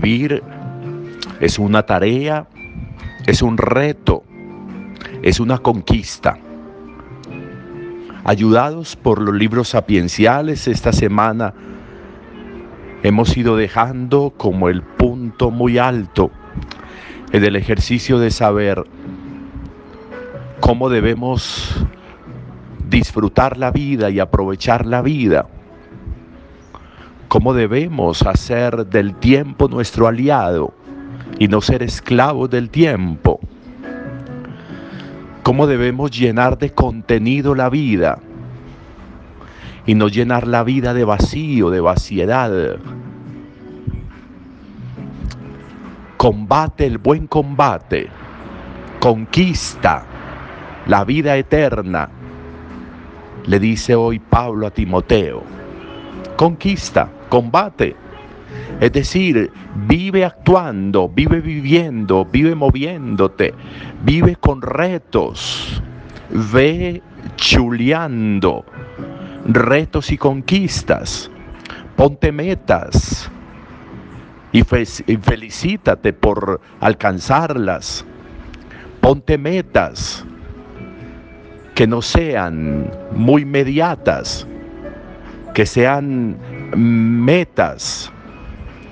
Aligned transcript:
Vivir 0.00 0.42
es 1.38 1.60
una 1.60 1.84
tarea, 1.84 2.48
es 3.26 3.42
un 3.42 3.56
reto, 3.56 4.24
es 5.22 5.38
una 5.38 5.58
conquista. 5.58 6.36
Ayudados 8.24 8.96
por 8.96 9.22
los 9.22 9.36
libros 9.36 9.68
sapienciales 9.68 10.66
esta 10.66 10.92
semana, 10.92 11.54
hemos 13.04 13.36
ido 13.36 13.56
dejando 13.56 14.34
como 14.36 14.68
el 14.68 14.82
punto 14.82 15.52
muy 15.52 15.78
alto 15.78 16.32
en 17.30 17.44
el 17.44 17.54
ejercicio 17.54 18.18
de 18.18 18.32
saber 18.32 18.84
cómo 20.58 20.88
debemos 20.88 21.86
disfrutar 22.88 23.58
la 23.58 23.70
vida 23.70 24.10
y 24.10 24.18
aprovechar 24.18 24.86
la 24.86 25.02
vida, 25.02 25.46
cómo 27.34 27.52
debemos 27.52 28.22
hacer 28.22 28.86
del 28.86 29.16
tiempo 29.16 29.66
nuestro 29.66 30.06
aliado 30.06 30.72
y 31.36 31.48
no 31.48 31.60
ser 31.60 31.82
esclavos 31.82 32.48
del 32.48 32.70
tiempo, 32.70 33.40
cómo 35.42 35.66
debemos 35.66 36.12
llenar 36.12 36.58
de 36.58 36.70
contenido 36.70 37.56
la 37.56 37.70
vida 37.70 38.20
y 39.84 39.96
no 39.96 40.06
llenar 40.06 40.46
la 40.46 40.62
vida 40.62 40.94
de 40.94 41.02
vacío, 41.02 41.70
de 41.70 41.80
vaciedad. 41.80 42.76
Combate 46.16 46.86
el 46.86 46.98
buen 46.98 47.26
combate, 47.26 48.10
conquista 49.00 50.06
la 50.86 51.04
vida 51.04 51.36
eterna, 51.36 52.08
le 53.44 53.58
dice 53.58 53.96
hoy 53.96 54.20
Pablo 54.20 54.68
a 54.68 54.70
Timoteo. 54.70 55.42
Conquista, 56.36 57.08
combate. 57.34 57.96
Es 58.78 58.92
decir, 58.92 59.50
vive 59.88 60.24
actuando, 60.24 61.08
vive 61.08 61.40
viviendo, 61.40 62.24
vive 62.24 62.54
moviéndote, 62.54 63.52
vive 64.04 64.36
con 64.36 64.62
retos, 64.62 65.82
ve 66.30 67.02
chuleando, 67.34 68.64
retos 69.46 70.12
y 70.12 70.16
conquistas. 70.16 71.28
Ponte 71.96 72.30
metas 72.30 73.28
y, 74.52 74.62
felicítate 74.62 76.12
por 76.12 76.60
alcanzarlas. 76.78 78.04
Ponte 79.00 79.38
metas 79.38 80.24
que 81.74 81.88
no 81.88 82.00
sean 82.00 82.92
muy 83.10 83.42
inmediatas, 83.42 84.46
que 85.52 85.66
sean 85.66 86.36
metas 86.76 88.12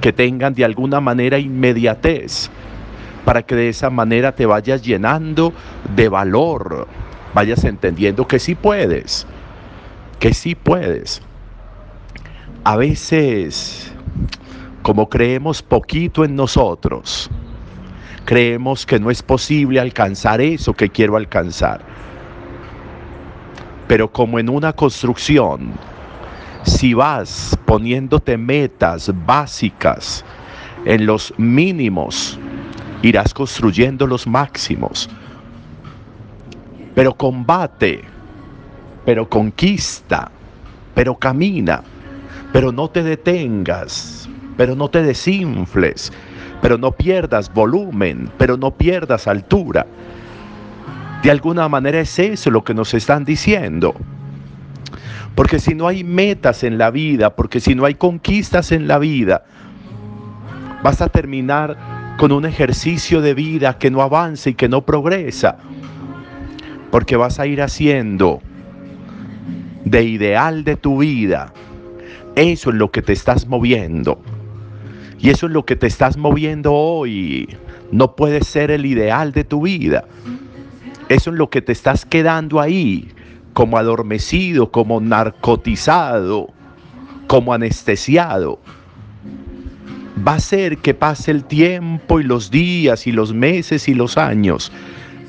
que 0.00 0.12
tengan 0.12 0.54
de 0.54 0.64
alguna 0.64 1.00
manera 1.00 1.38
inmediatez, 1.38 2.50
para 3.24 3.42
que 3.42 3.56
de 3.56 3.68
esa 3.68 3.90
manera 3.90 4.32
te 4.32 4.46
vayas 4.46 4.82
llenando 4.82 5.52
de 5.94 6.08
valor, 6.08 6.86
vayas 7.34 7.64
entendiendo 7.64 8.26
que 8.26 8.38
sí 8.38 8.54
puedes 8.54 9.26
que 10.18 10.34
sí 10.34 10.54
puedes. 10.54 11.22
A 12.64 12.76
veces, 12.76 13.92
como 14.82 15.08
creemos 15.08 15.62
poquito 15.62 16.24
en 16.24 16.34
nosotros, 16.34 17.30
creemos 18.24 18.84
que 18.84 18.98
no 18.98 19.10
es 19.10 19.22
posible 19.22 19.78
alcanzar 19.78 20.40
eso 20.40 20.74
que 20.74 20.88
quiero 20.88 21.16
alcanzar. 21.16 21.80
Pero 23.86 24.10
como 24.10 24.38
en 24.38 24.48
una 24.48 24.72
construcción, 24.72 25.72
si 26.76 26.94
vas 26.94 27.56
poniéndote 27.64 28.36
metas 28.36 29.10
básicas 29.26 30.24
en 30.84 31.06
los 31.06 31.32
mínimos, 31.36 32.38
irás 33.02 33.34
construyendo 33.34 34.06
los 34.06 34.26
máximos. 34.26 35.08
Pero 36.94 37.14
combate 37.14 38.02
pero 39.06 39.28
conquista, 39.28 40.30
pero 40.92 41.14
camina, 41.14 41.82
pero 42.52 42.72
no 42.72 42.90
te 42.90 43.04
detengas, 43.04 44.28
pero 44.56 44.74
no 44.74 44.88
te 44.88 45.00
desinfles, 45.02 46.12
pero 46.60 46.76
no 46.76 46.90
pierdas 46.90 47.50
volumen, 47.54 48.28
pero 48.36 48.56
no 48.56 48.72
pierdas 48.72 49.28
altura. 49.28 49.86
De 51.22 51.30
alguna 51.30 51.68
manera 51.68 52.00
es 52.00 52.18
eso 52.18 52.50
lo 52.50 52.64
que 52.64 52.74
nos 52.74 52.92
están 52.94 53.24
diciendo. 53.24 53.94
Porque 55.36 55.60
si 55.60 55.74
no 55.74 55.86
hay 55.86 56.02
metas 56.02 56.64
en 56.64 56.78
la 56.78 56.90
vida, 56.90 57.36
porque 57.36 57.60
si 57.60 57.74
no 57.74 57.84
hay 57.84 57.94
conquistas 57.94 58.72
en 58.72 58.88
la 58.88 58.98
vida, 58.98 59.44
vas 60.82 61.02
a 61.02 61.08
terminar 61.10 62.16
con 62.18 62.32
un 62.32 62.46
ejercicio 62.46 63.20
de 63.20 63.34
vida 63.34 63.78
que 63.78 63.90
no 63.90 64.00
avanza 64.00 64.48
y 64.48 64.54
que 64.54 64.68
no 64.68 64.86
progresa. 64.86 65.58
Porque 66.90 67.16
vas 67.16 67.38
a 67.38 67.46
ir 67.46 67.60
haciendo 67.60 68.40
de 69.84 70.04
ideal 70.04 70.64
de 70.64 70.76
tu 70.76 70.98
vida. 70.98 71.52
Eso 72.34 72.70
es 72.70 72.76
lo 72.76 72.90
que 72.90 73.02
te 73.02 73.12
estás 73.12 73.46
moviendo. 73.46 74.22
Y 75.18 75.28
eso 75.28 75.46
es 75.46 75.52
lo 75.52 75.66
que 75.66 75.76
te 75.76 75.86
estás 75.86 76.16
moviendo 76.16 76.72
hoy. 76.72 77.46
No 77.92 78.16
puede 78.16 78.42
ser 78.42 78.70
el 78.70 78.86
ideal 78.86 79.32
de 79.32 79.44
tu 79.44 79.62
vida. 79.62 80.04
Eso 81.10 81.30
es 81.30 81.36
lo 81.36 81.50
que 81.50 81.60
te 81.60 81.72
estás 81.72 82.06
quedando 82.06 82.58
ahí, 82.58 83.10
como 83.56 83.78
adormecido, 83.78 84.70
como 84.70 85.00
narcotizado, 85.00 86.50
como 87.26 87.54
anestesiado. 87.54 88.60
Va 90.28 90.34
a 90.34 90.40
ser 90.40 90.76
que 90.76 90.92
pase 90.92 91.30
el 91.30 91.42
tiempo 91.42 92.20
y 92.20 92.24
los 92.24 92.50
días 92.50 93.06
y 93.06 93.12
los 93.12 93.32
meses 93.32 93.88
y 93.88 93.94
los 93.94 94.18
años 94.18 94.70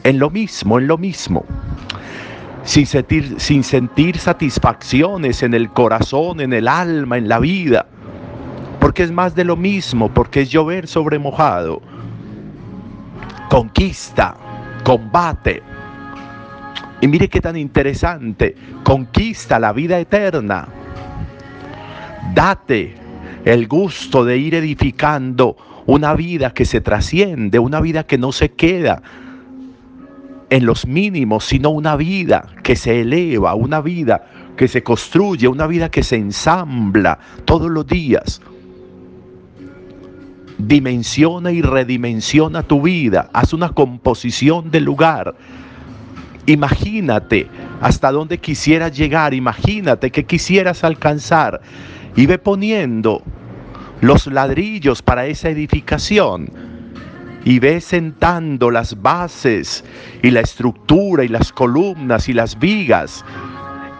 en 0.03 0.19
lo 0.19 0.29
mismo, 0.29 0.77
en 0.77 0.87
lo 0.87 0.97
mismo 0.97 1.45
sin 2.63 2.85
sentir, 2.85 3.35
sin 3.37 3.63
sentir 3.63 4.17
satisfacciones 4.17 5.41
en 5.41 5.53
el 5.53 5.69
corazón, 5.69 6.41
en 6.41 6.51
el 6.51 6.67
alma, 6.67 7.17
en 7.17 7.29
la 7.29 7.39
vida. 7.39 7.85
Porque 8.81 9.03
es 9.03 9.11
más 9.13 9.35
de 9.35 9.45
lo 9.45 9.55
mismo, 9.55 10.13
porque 10.13 10.41
es 10.41 10.49
llover 10.49 10.85
sobre 10.85 11.17
mojado. 11.17 11.81
Conquista, 13.49 14.35
combate. 14.83 15.63
Y 17.01 17.07
mire 17.07 17.29
qué 17.29 17.41
tan 17.41 17.57
interesante, 17.57 18.55
conquista 18.83 19.59
la 19.59 19.71
vida 19.71 19.99
eterna. 19.99 20.67
Date 22.33 22.95
el 23.45 23.67
gusto 23.67 24.25
de 24.25 24.37
ir 24.37 24.55
edificando 24.55 25.55
una 25.85 26.13
vida 26.15 26.53
que 26.53 26.65
se 26.65 26.81
trasciende, 26.81 27.59
una 27.59 27.79
vida 27.79 28.05
que 28.05 28.17
no 28.17 28.31
se 28.31 28.51
queda, 28.51 29.01
en 30.49 30.65
los 30.65 30.87
mínimos, 30.87 31.45
sino 31.45 31.69
una 31.69 31.95
vida 31.95 32.47
que 32.63 32.75
se 32.75 33.01
eleva, 33.01 33.53
una 33.55 33.81
vida 33.81 34.27
que 34.55 34.67
se 34.67 34.81
construye, 34.81 35.47
una 35.47 35.67
vida 35.67 35.89
que 35.89 36.03
se 36.03 36.15
ensambla 36.15 37.19
todos 37.45 37.69
los 37.69 37.85
días. 37.85 38.41
Dimensiona 40.57 41.51
y 41.51 41.61
redimensiona 41.61 42.63
tu 42.63 42.81
vida, 42.81 43.29
haz 43.33 43.53
una 43.53 43.69
composición 43.69 44.71
del 44.71 44.85
lugar. 44.85 45.35
Imagínate 46.47 47.47
hasta 47.81 48.09
dónde 48.09 48.37
quisieras 48.37 48.95
llegar, 48.97 49.33
imagínate 49.33 50.11
qué 50.11 50.25
quisieras 50.25 50.85
alcanzar 50.85 51.59
y 52.15 52.25
ve 52.25 52.39
poniendo 52.39 53.21
los 53.99 54.27
ladrillos 54.27 55.01
para 55.01 55.25
esa 55.25 55.49
edificación 55.49 56.49
y 57.43 57.59
ve 57.59 57.81
sentando 57.81 58.71
las 58.71 59.01
bases 59.01 59.83
y 60.23 60.31
la 60.31 60.39
estructura 60.39 61.25
y 61.25 61.27
las 61.27 61.51
columnas 61.51 62.29
y 62.29 62.33
las 62.33 62.57
vigas 62.57 63.25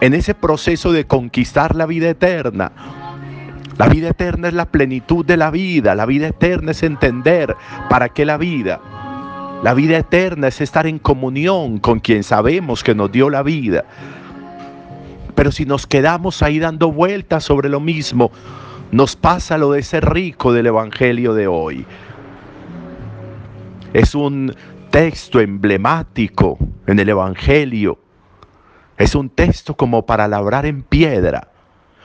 en 0.00 0.14
ese 0.14 0.34
proceso 0.34 0.90
de 0.90 1.06
conquistar 1.06 1.76
la 1.76 1.84
vida 1.84 2.08
eterna. 2.08 2.72
La 3.76 3.88
vida 3.88 4.08
eterna 4.08 4.48
es 4.48 4.54
la 4.54 4.66
plenitud 4.66 5.24
de 5.24 5.36
la 5.36 5.50
vida, 5.50 5.94
la 5.94 6.06
vida 6.06 6.28
eterna 6.28 6.70
es 6.70 6.82
entender 6.82 7.54
para 7.90 8.08
qué 8.08 8.24
la 8.24 8.38
vida. 8.38 8.80
La 9.62 9.74
vida 9.74 9.98
eterna 9.98 10.48
es 10.48 10.60
estar 10.60 10.86
en 10.86 10.98
comunión 10.98 11.78
con 11.78 12.00
quien 12.00 12.22
sabemos 12.22 12.84
que 12.84 12.94
nos 12.94 13.10
dio 13.10 13.28
la 13.30 13.42
vida. 13.42 13.84
Pero 15.34 15.52
si 15.52 15.66
nos 15.66 15.86
quedamos 15.86 16.42
ahí 16.42 16.58
dando 16.58 16.92
vueltas 16.92 17.44
sobre 17.44 17.68
lo 17.68 17.80
mismo, 17.80 18.30
nos 18.90 19.16
pasa 19.16 19.58
lo 19.58 19.72
de 19.72 19.80
ese 19.80 20.00
rico 20.00 20.52
del 20.52 20.66
Evangelio 20.66 21.34
de 21.34 21.46
hoy 21.46 21.86
es 23.92 24.14
un 24.14 24.54
texto 24.90 25.40
emblemático 25.40 26.58
en 26.86 26.98
el 26.98 27.08
Evangelio. 27.08 27.98
Es 28.96 29.14
un 29.14 29.30
texto 29.30 29.76
como 29.76 30.06
para 30.06 30.28
labrar 30.28 30.66
en 30.66 30.82
piedra, 30.82 31.48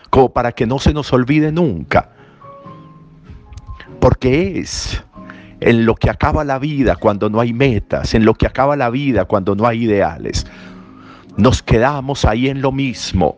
como 0.10 0.32
para 0.32 0.52
que 0.52 0.66
no 0.66 0.80
se 0.80 0.94
nos 0.94 1.12
olvide 1.12 1.52
nunca. 1.52 2.10
Porque 4.00 4.60
es 4.60 5.04
en 5.66 5.86
lo 5.86 5.96
que 5.96 6.10
acaba 6.10 6.44
la 6.44 6.60
vida 6.60 6.98
cuando 6.98 7.30
no 7.30 7.40
hay 7.40 7.54
metas, 7.54 8.14
en 8.14 8.26
lo 8.26 8.34
que 8.34 8.46
acaba 8.46 8.76
la 8.76 8.90
vida 8.90 9.26
cuando 9.26 9.56
no 9.56 9.66
hay 9.66 9.86
ideales. 9.86 10.46
Nos 11.38 11.64
quedamos 11.64 12.26
ahí 12.26 12.50
en 12.50 12.62
lo 12.62 12.74
mismo, 12.74 13.38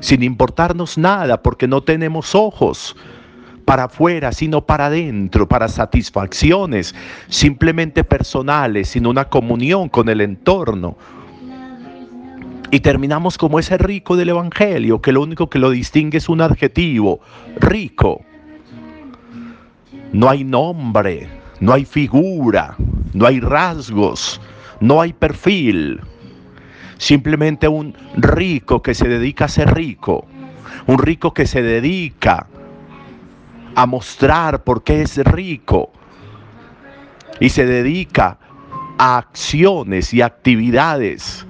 sin 0.00 0.24
importarnos 0.24 0.98
nada, 0.98 1.42
porque 1.42 1.68
no 1.68 1.82
tenemos 1.82 2.34
ojos 2.34 2.96
para 3.64 3.84
afuera, 3.84 4.32
sino 4.32 4.66
para 4.66 4.86
adentro, 4.86 5.48
para 5.48 5.68
satisfacciones 5.68 6.92
simplemente 7.28 8.02
personales, 8.02 8.88
sino 8.88 9.10
una 9.10 9.26
comunión 9.26 9.88
con 9.88 10.08
el 10.08 10.22
entorno. 10.22 10.96
Y 12.72 12.80
terminamos 12.80 13.38
como 13.38 13.60
ese 13.60 13.78
rico 13.78 14.16
del 14.16 14.30
Evangelio, 14.30 15.00
que 15.00 15.12
lo 15.12 15.22
único 15.22 15.48
que 15.48 15.60
lo 15.60 15.70
distingue 15.70 16.18
es 16.18 16.28
un 16.28 16.40
adjetivo, 16.40 17.20
rico. 17.60 18.22
No 20.12 20.28
hay 20.28 20.42
nombre, 20.42 21.39
no 21.60 21.72
hay 21.74 21.84
figura, 21.84 22.74
no 23.12 23.26
hay 23.26 23.40
rasgos, 23.40 24.40
no 24.80 25.00
hay 25.00 25.12
perfil. 25.12 26.00
Simplemente 26.98 27.68
un 27.68 27.94
rico 28.16 28.82
que 28.82 28.94
se 28.94 29.08
dedica 29.08 29.44
a 29.44 29.48
ser 29.48 29.74
rico, 29.74 30.26
un 30.86 30.98
rico 30.98 31.32
que 31.32 31.46
se 31.46 31.62
dedica 31.62 32.46
a 33.74 33.86
mostrar 33.86 34.64
por 34.64 34.82
qué 34.82 35.02
es 35.02 35.16
rico 35.18 35.90
y 37.38 37.48
se 37.50 37.64
dedica 37.64 38.38
a 38.98 39.18
acciones 39.18 40.12
y 40.12 40.20
actividades 40.20 41.46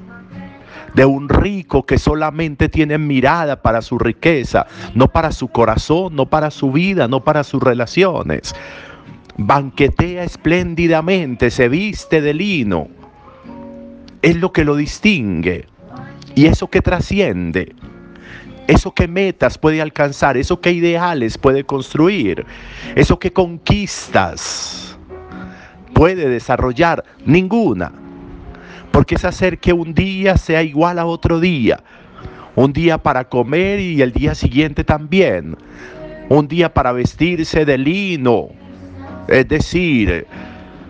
de 0.95 1.05
un 1.05 1.29
rico 1.29 1.85
que 1.85 1.99
solamente 1.99 2.69
tiene 2.69 2.99
mirada 2.99 3.63
para 3.63 3.81
su 3.83 3.99
riqueza, 3.99 4.67
no 4.95 5.09
para 5.09 5.33
su 5.33 5.49
corazón, 5.49 6.17
no 6.17 6.27
para 6.27 6.51
su 6.51 6.73
vida, 6.73 7.09
no 7.09 7.23
para 7.23 7.45
sus 7.45 7.63
relaciones. 7.63 8.55
Banquetea 9.37 10.25
espléndidamente, 10.25 11.51
se 11.51 11.69
viste 11.69 12.21
de 12.21 12.35
lino. 12.35 12.89
Es 14.23 14.37
lo 14.37 14.53
que 14.53 14.65
lo 14.65 14.77
distingue 14.77 15.67
y 16.35 16.47
eso 16.47 16.69
que 16.69 16.83
trasciende. 16.83 17.75
Eso 18.67 18.93
que 18.95 19.09
metas 19.09 19.59
puede 19.59 19.83
alcanzar, 19.83 20.37
eso 20.37 20.61
que 20.61 20.71
ideales 20.71 21.39
puede 21.39 21.65
construir, 21.65 22.47
eso 22.95 23.19
que 23.19 23.33
conquistas 23.33 24.97
puede 25.93 26.29
desarrollar, 26.29 27.05
ninguna 27.27 27.93
porque 28.91 29.15
es 29.15 29.25
hacer 29.25 29.59
que 29.59 29.73
un 29.73 29.95
día 29.95 30.37
sea 30.37 30.63
igual 30.63 30.99
a 30.99 31.07
otro 31.07 31.41
día. 31.41 31.83
Un 32.57 32.73
día 32.73 32.99
para 32.99 33.29
comer 33.29 33.81
y 33.81 34.03
el 34.03 34.13
día 34.13 34.35
siguiente 34.35 34.85
también. 34.85 35.57
Un 36.29 36.49
día 36.49 36.73
para 36.73 36.93
vestirse 36.93 37.65
de 37.65 37.79
lino, 37.79 38.49
es 39.31 39.49
decir, 39.49 40.27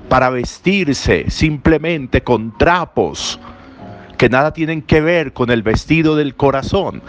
para 0.08 0.30
vestirse 0.30 1.30
simplemente 1.30 2.22
con 2.22 2.56
trapos 2.58 3.38
que 4.18 4.28
nada 4.28 4.52
tienen 4.52 4.82
que 4.82 5.00
ver 5.00 5.32
con 5.32 5.50
el 5.50 5.62
vestido 5.62 6.16
del 6.16 6.34
corazón. 6.34 7.02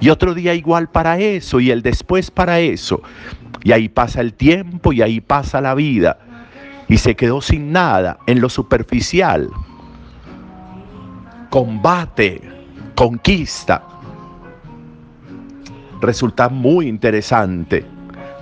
Y 0.00 0.10
otro 0.10 0.34
día 0.34 0.54
igual 0.54 0.90
para 0.90 1.18
eso 1.18 1.60
y 1.60 1.70
el 1.70 1.82
después 1.82 2.30
para 2.30 2.60
eso. 2.60 3.02
Y 3.62 3.72
ahí 3.72 3.88
pasa 3.88 4.20
el 4.20 4.34
tiempo 4.34 4.92
y 4.92 5.02
ahí 5.02 5.20
pasa 5.20 5.60
la 5.60 5.74
vida. 5.74 6.18
Y 6.88 6.98
se 6.98 7.14
quedó 7.14 7.40
sin 7.40 7.72
nada 7.72 8.18
en 8.26 8.40
lo 8.40 8.48
superficial 8.48 9.50
combate, 11.50 12.40
conquista. 12.94 13.82
Resulta 16.00 16.48
muy 16.48 16.86
interesante 16.86 17.84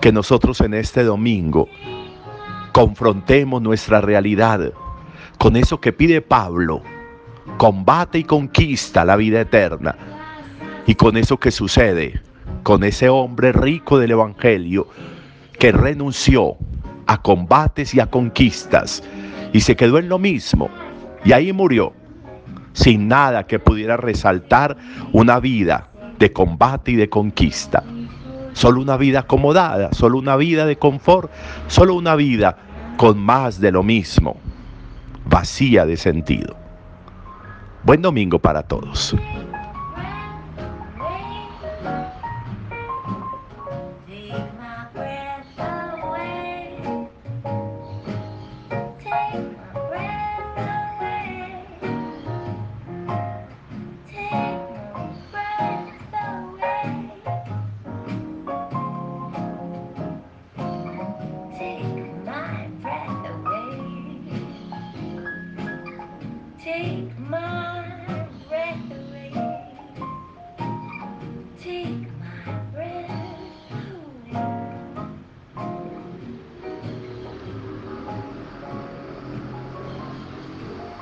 que 0.00 0.12
nosotros 0.12 0.60
en 0.60 0.74
este 0.74 1.02
domingo 1.02 1.68
confrontemos 2.78 3.60
nuestra 3.60 4.00
realidad 4.00 4.72
con 5.36 5.56
eso 5.56 5.80
que 5.80 5.92
pide 5.92 6.20
Pablo, 6.20 6.80
combate 7.56 8.20
y 8.20 8.22
conquista 8.22 9.04
la 9.04 9.16
vida 9.16 9.40
eterna. 9.40 9.96
Y 10.86 10.94
con 10.94 11.16
eso 11.16 11.38
que 11.38 11.50
sucede, 11.50 12.20
con 12.62 12.84
ese 12.84 13.08
hombre 13.08 13.50
rico 13.50 13.98
del 13.98 14.12
Evangelio 14.12 14.86
que 15.58 15.72
renunció 15.72 16.56
a 17.08 17.20
combates 17.20 17.94
y 17.94 18.00
a 18.00 18.06
conquistas 18.06 19.02
y 19.52 19.58
se 19.58 19.74
quedó 19.74 19.98
en 19.98 20.08
lo 20.08 20.20
mismo 20.20 20.70
y 21.24 21.32
ahí 21.32 21.52
murió 21.52 21.92
sin 22.74 23.08
nada 23.08 23.44
que 23.48 23.58
pudiera 23.58 23.96
resaltar 23.96 24.76
una 25.10 25.40
vida 25.40 25.88
de 26.20 26.32
combate 26.32 26.92
y 26.92 26.94
de 26.94 27.08
conquista. 27.08 27.82
Solo 28.52 28.80
una 28.80 28.96
vida 28.96 29.20
acomodada, 29.20 29.92
solo 29.92 30.16
una 30.18 30.36
vida 30.36 30.64
de 30.64 30.78
confort, 30.78 31.30
solo 31.66 31.94
una 31.94 32.14
vida 32.14 32.67
con 32.98 33.16
más 33.16 33.60
de 33.60 33.70
lo 33.70 33.84
mismo, 33.84 34.36
vacía 35.24 35.86
de 35.86 35.96
sentido. 35.96 36.56
Buen 37.84 38.02
domingo 38.02 38.40
para 38.40 38.64
todos. 38.64 39.14
Take 66.68 67.18
my 67.18 67.77